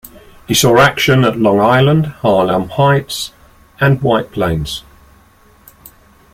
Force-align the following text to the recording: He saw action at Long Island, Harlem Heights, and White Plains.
He 0.47 0.55
saw 0.55 0.79
action 0.79 1.23
at 1.23 1.37
Long 1.37 1.59
Island, 1.59 2.07
Harlem 2.07 2.69
Heights, 2.69 3.33
and 3.79 4.01
White 4.01 4.31
Plains. 4.31 4.81